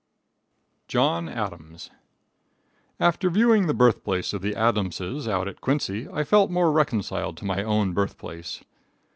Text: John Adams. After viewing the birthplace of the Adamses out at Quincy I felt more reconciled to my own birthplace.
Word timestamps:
John 0.87 1.29
Adams. 1.29 1.91
After 2.99 3.29
viewing 3.29 3.67
the 3.67 3.73
birthplace 3.75 4.33
of 4.33 4.41
the 4.41 4.55
Adamses 4.55 5.27
out 5.27 5.47
at 5.47 5.61
Quincy 5.61 6.09
I 6.09 6.23
felt 6.23 6.49
more 6.49 6.71
reconciled 6.71 7.37
to 7.37 7.45
my 7.45 7.61
own 7.63 7.93
birthplace. 7.93 8.63